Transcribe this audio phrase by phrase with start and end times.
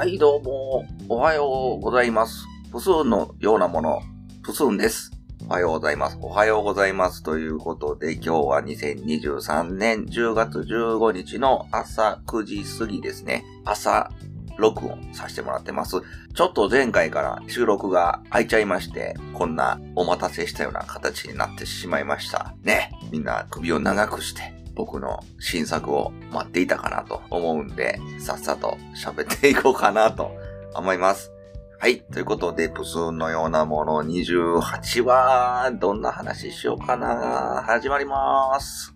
[0.00, 2.46] はい、どうも、おはようございます。
[2.72, 4.00] プスーンのようなもの、
[4.42, 5.10] プスーンです。
[5.46, 6.16] おはようございます。
[6.22, 7.22] おはようございます。
[7.22, 13.44] ということで、今日は2023年10月15日の朝9時過ぎですね。
[13.66, 14.10] 朝、
[14.56, 15.98] 録音させてもらってます。
[16.32, 22.54] ちょっと前回から収録が空いちゃいまして、こんなお待たせしたような形になってしまいました。
[22.62, 22.90] ね。
[23.12, 30.30] みんな首を長くして、僕の新作を待っていたかなと思うんで、さっさと喋っていこうかなと
[30.74, 31.32] 思います。
[31.78, 32.00] はい。
[32.00, 37.62] ということで、プスーンのようなもの28話、どんな話しようかな。
[37.66, 38.94] 始まります。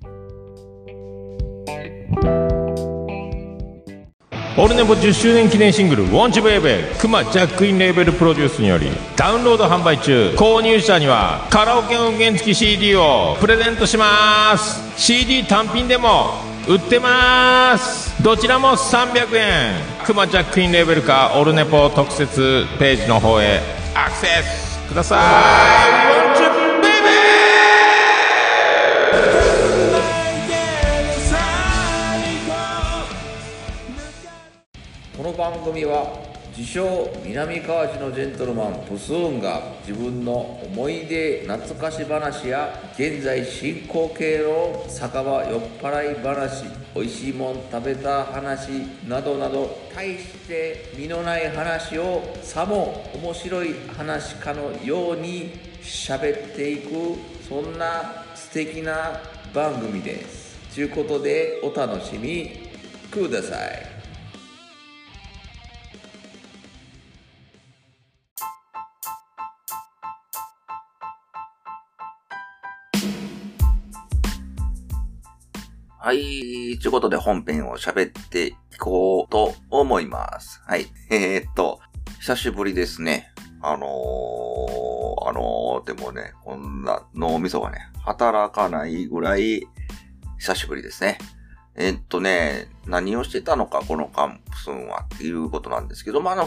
[4.56, 16.34] オルネポ10周年記念シングル「ウォンチベイベー」クマジャックインレーベルプロデュースによりダウンロード販売中購入者にはカラオケ音源付き CD をプレゼントします CD 単品でも
[16.68, 19.74] 売ってますどちらも300円
[20.06, 23.60] クマジャックインレーベルかオルネポ特設ページの方へ
[23.96, 25.16] アクセスくださ
[26.20, 26.23] い
[35.36, 36.22] 番組は
[36.56, 40.32] 自称南川市のジェントルマンプスーンが自分の
[40.62, 48.68] 思い出懐かし話や現在進行形の酒場酔っ払い話美味しいもん食べた話
[49.08, 55.50] などなど大して身のない話をさも面白い話かのように
[55.82, 56.90] 喋っていく
[57.48, 59.20] そんな素敵な
[59.52, 60.74] 番組です。
[60.74, 62.70] ということでお楽しみ
[63.10, 63.93] ください。
[76.04, 76.18] はい。
[76.80, 80.60] ということで本編を喋っていこうと思います。
[80.66, 80.84] はい。
[81.08, 81.80] えー、っと、
[82.20, 83.32] 久しぶりですね。
[83.62, 89.66] あのー、あのー、でもね、こんな脳みそがね、働かないぐらい
[90.36, 91.16] 久しぶりですね。
[91.74, 96.46] えっとね、何をしてたのか、このカンプスンはっていうことなんですけど、まあ、あの、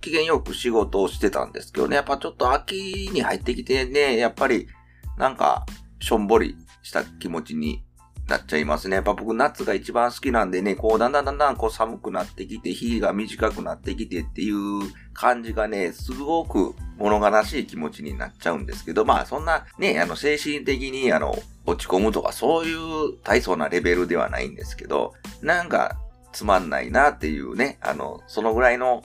[0.00, 4.68] 機嫌よく仕事をしてたんですけどね、やっぱちょっと秋に入ってきてね、やっぱり、
[5.16, 5.66] なんか、
[5.98, 7.82] しょんぼりした気持ちに
[8.28, 8.96] なっちゃいますね。
[8.96, 14.82] やっぱ僕夏が一番好きなんでね、こうだんだんだんだんこう寒くなってきて、日が短くなってきてっていう
[15.14, 21.34] 感じがね、すごく物悲しい気持ちになっちゃうんですけど、まあそんなね、あの精神的にあの
[21.64, 25.96] 落ち込むとかそういう大層なレベルではないんですけど、なんか
[26.32, 29.02] つまんないなっていうね、あの、そのぐらいの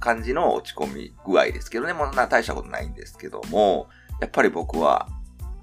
[0.00, 3.88] 感じの落ち込み具合ですけどね、もうな大したことないんですけども、
[4.20, 5.06] やっぱり僕は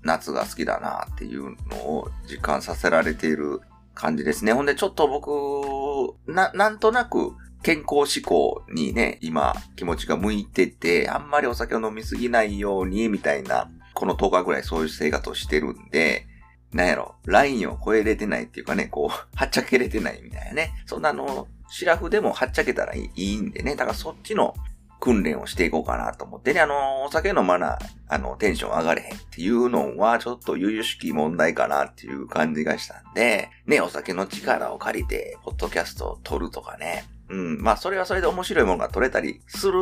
[0.03, 3.61] 夏が好きだなっていうのを実感させられている
[3.93, 4.53] 感じですね。
[4.53, 16.25] ほんでちょっと僕、な、なんとなく健康志向にね、今気持ちが向いてて、あんまりお酒を飲みすぎないようにみたいな、この10日ぐらいそういう生活をしてるんで、
[16.73, 20.73] なんやろ、ラインを超えれてないっていうかね、こう、 はっちゃけれてないみたいなね。
[20.85, 23.75] そんなの、シラフでもはっちゃけたらいいんでね。
[23.75, 24.55] だからそっちの
[25.01, 37.03] 訓練をしていこうかなと思ってね、あの、お酒飲まな、あの、テンション上がれへんっていうのは、ちょっと悠々しき問題かなっていう感じがしたんで、ね、お酒の力を借りて、ポッドキャストを撮るとかね。
[37.29, 39.73] うん、まあ、それはそれで面白いものが撮れたりする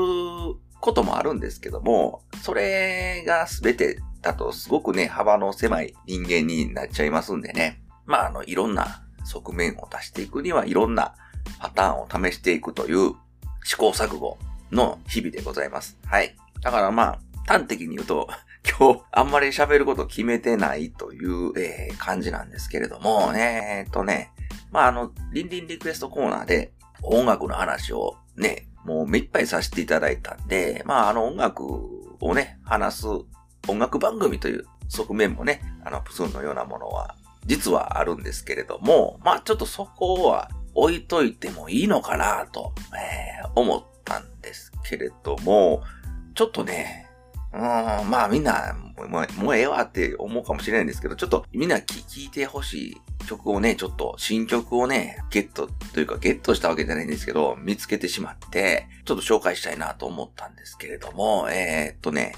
[0.79, 7.84] こともあるんですけども、それが全てだとすごくね、幅の狭い人間になっちゃいますんでね。
[8.06, 11.13] まあ、あの、いろんな側面を出していくには、いろんな
[11.59, 13.16] パターンを試していくという
[13.66, 14.38] 試行錯誤
[14.72, 15.97] の日々でございます。
[16.06, 16.35] はい。
[16.62, 18.28] だからまあ、端的に言うと、
[18.80, 24.31] 今日あんまり喋ること決めてないという、えー感じなんですけれども、ね、えーっとね、
[24.72, 26.72] まああの、リンリンリクエストコーナーで
[27.02, 31.63] 音楽の話をね、もう目いっぱいさせていただいたんで、まああの音楽
[32.19, 33.08] をね、話す
[33.68, 37.16] 音楽番組という側面もね、あの、プスンのようなものは
[37.46, 45.84] 実はあるんですけれども、まあちょっとそこは置いといてもいいのかなと、えー思ったんですけれども、
[46.35, 47.07] ちょっとね、
[47.53, 52.97] うん、まあみんな、もうもうええわって思うかもしれないんですけど、ちょっとみんな聞いてほしい
[53.28, 62.35] 曲をね、ちょっと新曲をね、ゲットというかゲットしたわけじゃないんですけど、見つけてしまって、ちょっと紹介したいなと思ったんですけれども、えー、っとね、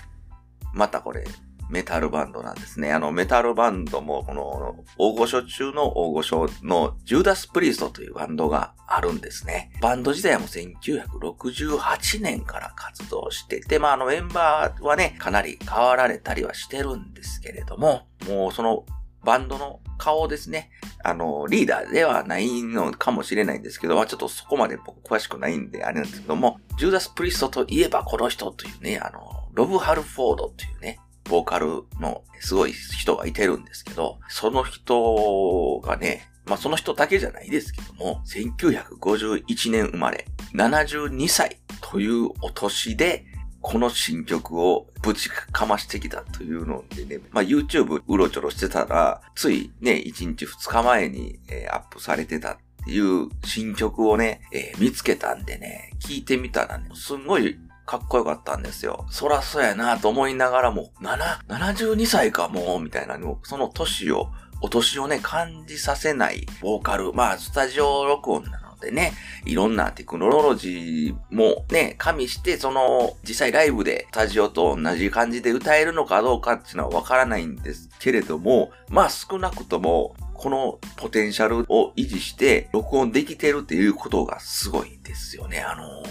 [0.73, 1.25] またこれ、
[1.71, 2.91] メタルバンドなんですね。
[2.91, 9.71] あの、メタルバンドも、この、大御所中の大御所のジューダス・プリストというバンドがあるんですね。
[9.81, 18.85] バンド自体も1968年から活動してて、まあ、あの、メンバーはね、かなり変わられたりはしてるんですけれども、もうその、
[19.23, 20.71] バンドの顔ですね。
[21.03, 30.99] あの、リーダーではないのかもしれないんですけど、まちょっとそこまで僕詳しくないんであれなんですけども、ジューダス・プリストといえばこの人というね、あの、ロブ・ハルフォードというね、
[31.31, 43.25] ボーカルのすごい人がいてるんですけど、その人がね、まあその人だけじゃないですけども、1951年生まれ、72歳というお年で、
[43.61, 59.05] この新曲をぶちかましてきたというのでね、まあ YouTube うろちょろしてたら、ついね、1日2日前に、えー、アップされてたっていう新曲をね、えー、見つけたんでね、聞いてみたらね、すんごいかっこよかったんですよ。
[59.09, 64.29] そらそうやなと思いながらも、7、72歳かもう、みたいな、その年を、
[64.61, 67.13] お年をね、感じさせないボーカル。
[67.13, 69.13] まあ、スタジオ録音なのでね、
[69.45, 85.59] いろんなテクノロジーもね、加味して、その、実際ライブでスタジオと同じ感じで歌えるのかどうかっていうのはわからないんですけれども、まあ少なくとも、このポテンシャルを維持して録音できてるっていうことがすごいですよね。
[85.59, 86.03] あの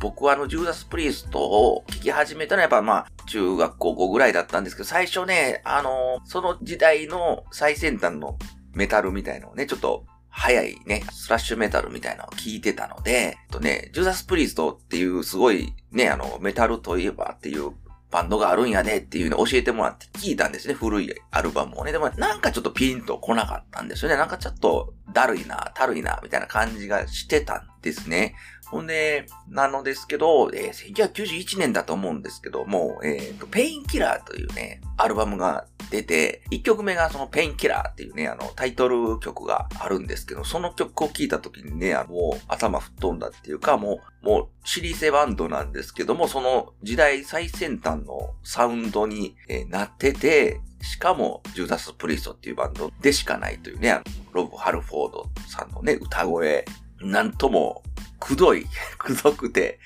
[0.00, 8.38] 僕はあの、ジューダス・プリーストを聞き始めたのはやっぱまあ、中学高校ぐらいだったんですけど、最初ね、あのその時代の最先端の
[8.74, 17.70] メタルみたいのをね、ちょっと早いね、スラッシュメタルみたいなのを聞いてたので、とね、ジューダス・プリーストっていうすごいね、あの、メタルといえばっていう
[18.10, 20.74] バンドがあるんやねっていうのを教えてもらって聞いたんですね。
[20.74, 21.92] 古いアルバムをね。
[21.92, 24.16] でもなんかちょっとピンと来なかったんですよね。
[24.16, 28.34] なんかちょっとだるいな、たるいな、みたいな感じがしてたんですね。
[28.66, 42.16] ほんで、なのですけど、えー、1991年だと思うんですけども、えっ、ー、と、 Painkiller というね、アルバムが出て、1曲目がその Painkiller っていうね、あの、タイトル曲があるんですけど、その曲を聴いた時にね、あの、
[42.48, 54.00] 頭吹っ飛んだっていうか、もう、もう、シリーセバンドなんですけども、その時代最先端のサウンドに、えー、なってて、しかも、ジューダス・プリーストっていうバンドでしかないというね、
[54.32, 56.64] ロブ・ハルフォードさんのね、歌声、
[57.04, 57.82] なんとも
[58.18, 58.66] くどい、
[58.98, 59.78] くどくて、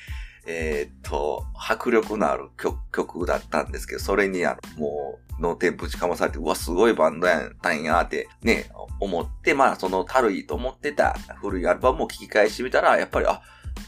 [0.47, 13.43] えー、っと、迫力のある曲曲だったんですけど、それにあの、もう、脳天ぶちかまされて、うわ、すごいバンドやったんやって、ね、思って、まあ、その、たるいと思ってた古いアルバムを聞き返してみたら、やっぱり、あ、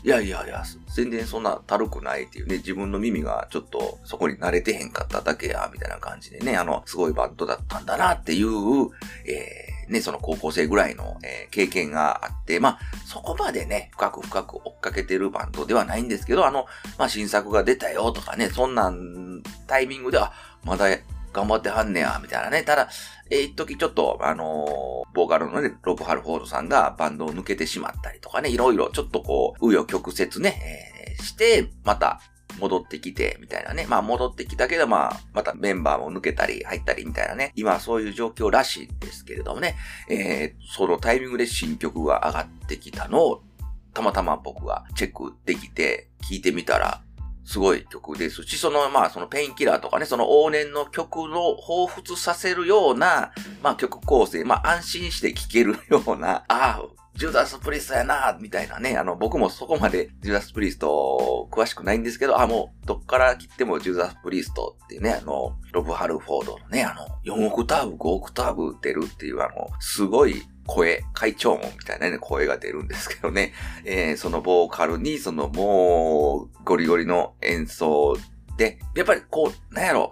[0.05, 0.63] いやいやいや、
[0.95, 8.49] 全然そんなたるくないっていうね、自分の耳がちょっとそこに慣れてへんかっただけや、みたいな感じでね、あの、すごいバンドだったんだなっていう、
[9.27, 16.67] えーね、その高校生ぐらいの、えー、経験があって、まあ、そこまでね、深く深く追っかけてるバンドではないんですけど、あの、
[16.99, 20.33] まあ、新作が出たよとかね、そんなんタイミングでは、
[20.65, 20.87] まだ
[21.33, 22.63] 頑張ってはんねや、みたいなね。
[22.63, 22.89] ただ、
[23.31, 32.21] えー、一時ちょっと、あのー、ボーカルのね、ロブ・ハルフォードさんがバンドを抜けてしまったりとかね、いろいろちょっとこう、紆余曲折ね、えー、して、また、
[32.59, 33.87] 戻ってきて、みたいなね。
[33.89, 37.53] まあ戻ってきたけど、まあ、またメンバーも抜けたり入ったりみたいなね。
[37.57, 39.77] 今そういう状況らしいんですけれどもね。
[40.09, 43.43] えー、そのタイミングで新曲が上がってきたのを、
[43.93, 47.03] たまたま僕がチェックできて聞いてみたら、
[47.45, 56.83] すごい曲ですし、その、まあ、そのペインキラーとかね、その往年の曲の彷彿させるような、まあ、曲構成、まあ、安心して聴けるような、ああ、
[57.15, 58.97] ジューダス・プリストやなみたいなね。
[58.97, 73.53] あの、僕もそこまでジューダス・プリスト詳しくないんですけど、あ、もう、どっから切ってもジューダス・プリストっていうね、あの、ロブ・ハルフォードのね、あの、4オクターブ、5オクターブ出るっていう、あの、すごい声、会長音みたいなね、声が出るんですけどね。
[73.85, 78.17] えー、そのボーカルに、そのもう、ゴリゴリの演奏
[78.57, 80.11] で、やっぱりこう、なんやろ、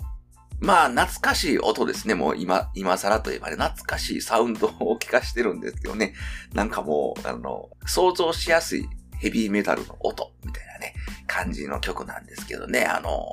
[0.60, 2.14] まあ、懐かしい音ですね。
[2.14, 6.14] もう今、今更といえばね、懐かしいサウンドを聞かしてるんですけどね。
[6.52, 8.88] なんかもう、あの、想像しやすい
[9.18, 10.94] ヘビーメタルの音みたいなね、
[11.26, 12.84] 感じの曲なんですけどね。
[12.84, 13.24] あの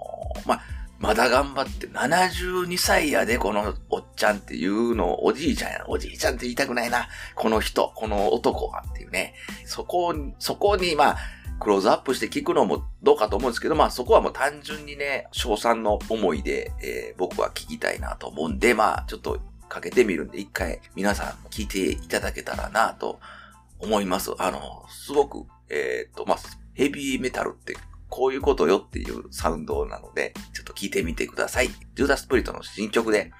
[0.46, 0.62] まあ、
[1.00, 7.08] まだ頑張って72歳やで、このおっちゃんっていうのをおじいちゃんやおじいちゃんって言いたくないな。
[7.36, 9.34] この人、この男はっていうね。
[9.66, 11.18] そこ、そこに、まあ、
[11.60, 23.20] クローズアップして聞くのもどうかと思うんですけど、まあそこはもう単純にね、賞賛の思いで、えー、僕は聞きたいなと思うんで、まあちょっとかけてみるんで、一回皆さん聞いていただけたらなと
[23.80, 24.32] 思います。
[24.38, 26.38] あの、すごく、えっ、と、まあ、
[26.74, 27.76] ヘビーメタルって
[28.10, 31.68] こういうことよっていうサウンドなので、ちょっと聞いてみてください。
[31.68, 33.32] ジューダスプリットの新曲で、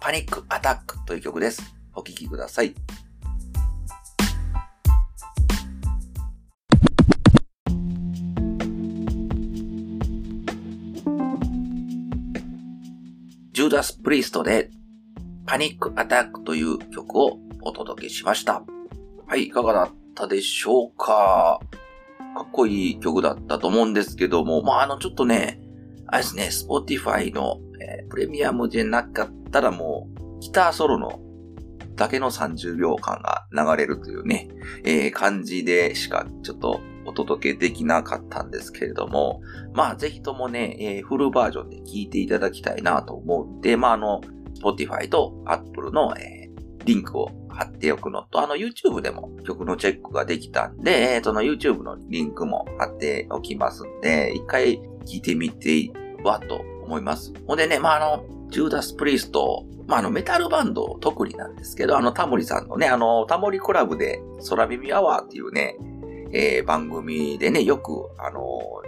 [0.00, 1.62] パニックアタックという曲です。
[1.94, 2.74] お聴きください。
[13.76, 14.70] ジューダス・プリストで
[15.44, 18.62] パニック・アタックという曲をお届けしました。
[19.26, 21.60] はい、いかがだったでしょうか？
[22.34, 25.60] かっこいい曲だったと思うんですけども、まあ、あの、ちょっとね、
[26.06, 31.20] あれですね、Spotify の、えー、プレミアムじゃなかったらもうギターソロの
[31.96, 34.48] だけの30秒間が流れるというね、
[34.84, 39.40] えー、感じでしかちょっとお届けできなかったんですけれども、
[39.74, 44.20] まあぜひともね、えー、フルバージョンで聴いていただきたいなと思うんで、まああの、
[44.60, 55.90] Spotify と Apple の、えー、リンクを貼っておくのと、あの YouTube でも曲のチェックができたんで、えー、その YouTube のリンクも貼っておきますんで、一回聞いてみて
[56.24, 57.32] はと思います。
[57.46, 65.76] ほんでね、まああの、ジューダス・プリスト、まあ、あの、メタルバンド特になんですけど、あの、タモリさんのね、あの、タモリクラブで空耳アワーっていうね、
[66.32, 68.40] えー、番組でね、よく、あの、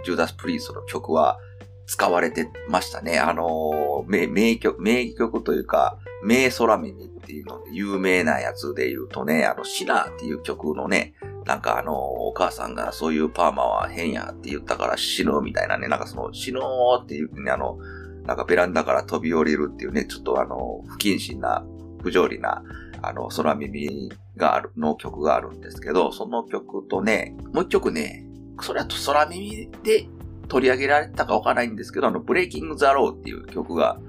[0.03, 1.39] ジューダス・プリーストの曲は
[1.85, 3.19] 使われてましたね。
[3.19, 11.13] あの、名名曲、名曲というか、名空耳っていうので有名なやつで言うとね、あの、シナーっていう曲のね、
[11.45, 16.59] なんかあの、お母さんがそういうパーマは変やって言ったから死ぬみたいなね、なんかその死ぬ
[17.01, 17.77] っていうね、あの、
[18.25, 21.65] なんかベランダから飛び降りるっていうね、ちょっとあの、不謹慎な、
[22.03, 22.61] 不条理な、
[23.01, 28.25] あの、空耳がある、の曲があるんですけど、その曲とね、もう一曲ね、
[28.61, 30.07] それは空耳で
[30.47, 33.99] 取り上げられたかわからないんですけど、あの、 Breaking the Law っていう曲が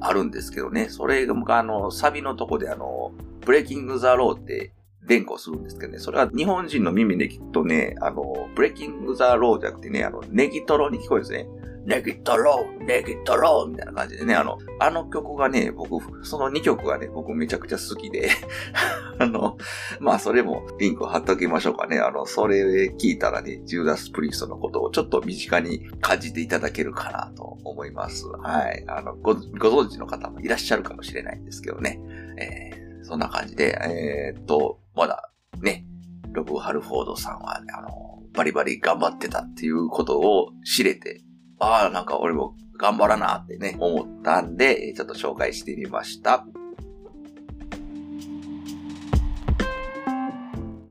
[0.00, 4.72] あるんですけどね、それがあの、サビのとこであの、Breaking the Law って
[5.06, 11.48] 連呼するんですけどね、それは日本人の耳で聞くとね、あの、 Breaking the Law じゃなくてね、あの、ネギトロに聞こえるんですね。
[11.88, 18.28] ネギットロー、ネギットローみたいな感じでね、あの、あの曲がね、僕、その2曲がね、僕めちゃくちゃ好きで
[19.18, 19.56] あの、
[19.98, 21.98] まあそれもリンク貼っときましょうかね。
[21.98, 28.26] あの、それ聞いたらね、ジューダス・プリストのことをちょっと身近に感じていただけるかなと思います。
[28.26, 28.84] はい。
[28.86, 31.98] あの、ご、ご存知の方もいらっしゃるかもしれないんですけどね。
[32.36, 35.30] えー、そんな感じで、えー、っと、まだ
[35.62, 35.86] ね、
[36.32, 37.88] ロブ・ハルフォードさんは、ね、あの、
[38.34, 41.22] バリバリ頑張ってたっていうことを知れて、
[41.60, 46.46] ああ、なんか俺も頑張らなってね、思ったんで、ちょっと紹介してみました。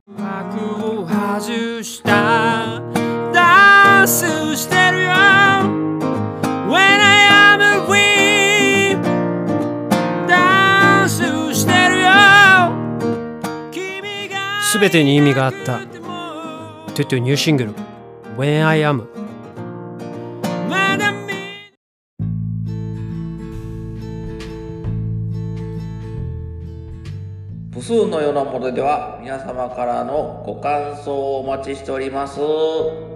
[0.06, 2.82] 幕を外した
[3.32, 5.08] ダンスしてるよ。
[6.68, 9.02] When I am a queen
[10.26, 11.22] ダンス
[11.54, 12.10] してるよ。
[14.60, 15.78] すべてに意味があった。
[16.94, 17.74] トゥトゥニューシングル。
[18.36, 19.17] When I am
[27.88, 32.34] スーンのようなものでは皆様からのご感想をお待ちしております。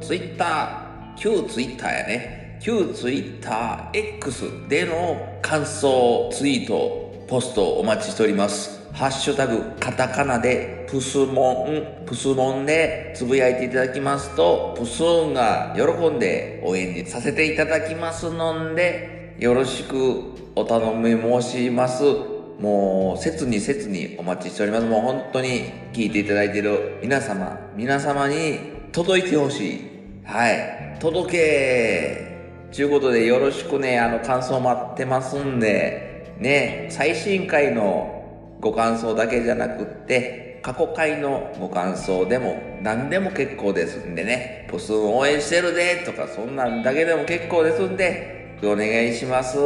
[0.00, 2.58] ツイッター、旧ツイッターやね。
[2.58, 8.90] 旧ツイッター X での感想、ツイート、ポストお待ちしております。
[8.94, 22.31] ハッシュタグ、カタカナで、プスモン、プスモンでつぶやいていただきますと、プスーンが喜んで応援にさせていただきますので、よろしくお頼み申します。
[22.58, 24.86] もう、切に切にお待ちしております。
[24.86, 28.58] もう本当に聞いていただいている皆様、皆様に
[28.92, 29.80] 届いてほしい。
[30.24, 30.98] はい。
[31.00, 32.32] 届け
[32.70, 49.58] ちゅうことでよろしくね、あの、感想待ってますんで、ね、最新回のご感想だけじゃなくって、過去回のご感想でも何でも結構ですんでね、ポスン応援してるでとかそんなんだけでも結構ですんで、お願いします。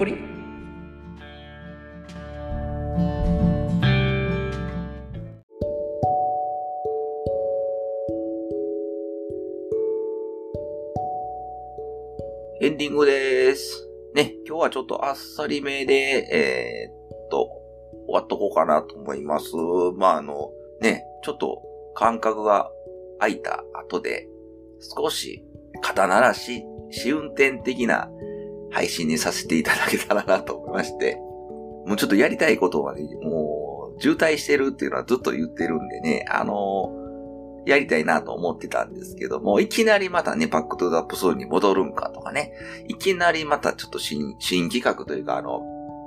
[0.00, 0.14] ぷり
[12.62, 13.88] エンディングです。
[14.14, 15.94] ね、今日はちょっとあっさりめで、
[16.30, 17.48] えー、っと、
[18.06, 19.54] 終わっとこうかなと思います。
[19.96, 21.62] まあ、あの、ね、ちょっと
[21.94, 22.70] 感覚が
[23.18, 24.26] 空いた後で、
[24.96, 25.42] 少し
[25.82, 28.10] 肩慣らし、試運転的な
[28.70, 31.16] 配信にさせていただけたらなと思いまして、
[31.86, 36.96] もうちょっとやりたいことはね、もう渋滞してるっていうのはずっと言ってるんでね、あの
[37.66, 42.52] やりたいなと思ってたんですけども、いきなりまたね、 Back to the Episode に戻るんかとかね、
[42.88, 45.60] いきなりまたちょっと新、新企画というか、あの、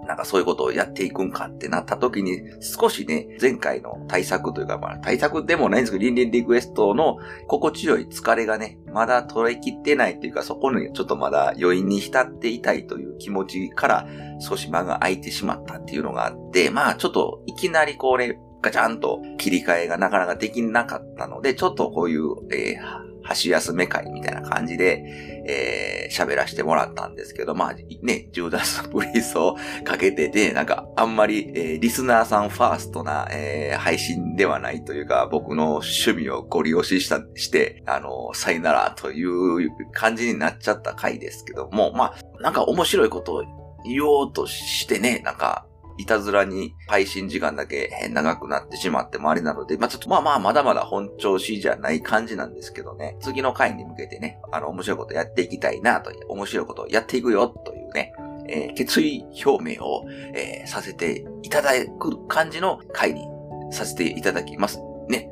[0.07, 7.17] なんかそういうことをやっていくんかってなった時に、少しね、前回の対策というか、まあ対策でもないんですけど、リンリンリクエストの
[7.48, 14.07] 心地よい疲れがね、まだ取れきってないというか、そこにちょっとまだ余韻に浸っていたいという気持ちから
[14.39, 25.03] 少し間が空いてしまったっていうのがあって、まあちょっといきなりこうね、ガチャンと切り替えがなかなかできなかったので、ちょっとこういう、えー箸休め会みたいな感じで、
[25.46, 43.44] えー、喋らせてもらったんですけど、まあね、ジューダスプリースをかけてて、なんかあんまり、えー、リスナーさんファーストな、えー、配信ではないというか、僕の趣味をご利用しした、して、あの、さよならという感じになっちゃった回ですけども、まあ、なんか面白いことを
[43.86, 45.65] 言おうとしてね、なんか、
[45.97, 58.13] いたずらに配信時間だけ長くなってしまってもあれなので、まあ、ちょっとまあまあまだまだ本調子じゃない感じなんですけどね、次の回に向けてね、あの面白いことやっていきたいなと、面白いことをやっていくよというね、
[58.50, 63.27] えー、決意表明を、えー、させていただく感じの回に
[63.71, 64.79] させていただきます。
[65.09, 65.29] ね。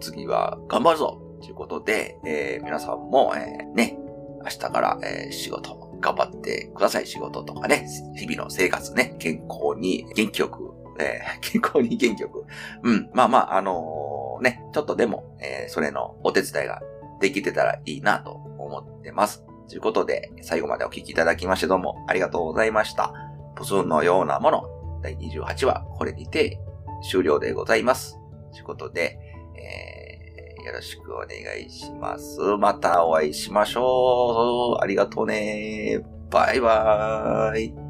[0.00, 3.98] 次は頑張るぞということで、えー、皆さんも、えー、ね、
[4.44, 7.06] 明日から、えー、仕事頑張ってください。
[7.06, 12.44] 仕事とかね、日々の生活ね、健康に元気よく、えー、 健康に元気よく。
[12.82, 13.10] うん。
[13.14, 16.82] まあまあ、あのー、ね、ちょっとでも、えー、それのお手伝いが
[17.20, 19.44] できてたらいいなと思ってます。
[19.68, 23.14] ということで、最後までお聞きいただきましてどうもありがとうございました。
[23.54, 24.64] ポスンのようなもの、
[25.02, 26.58] 第28話、これにて
[27.08, 28.18] 終了でございます。
[28.52, 29.31] ということで、
[30.64, 31.28] よろしくお願
[31.60, 32.38] いします。
[32.58, 34.82] またお会いしましょう。
[34.82, 36.04] ありがとうね。
[36.30, 37.81] バイバーイ。